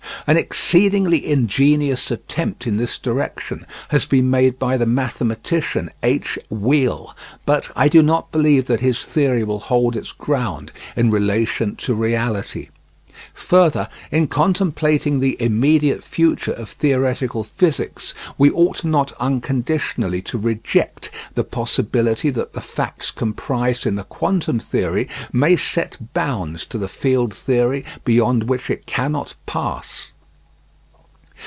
[0.27, 6.37] An exceedingly ingenious attempt in this direction has been made by the mathematician H.
[6.49, 11.75] Weyl; but I do not believe that his theory will hold its ground in relation
[11.77, 12.69] to reality.
[13.33, 21.09] Further, in contemplating the immediate future of theoretical physics we ought not unconditionally to reject
[21.35, 26.87] the possibility that the facts comprised in the quantum theory may set bounds to the
[26.87, 30.07] field theory beyond which it cannot pass.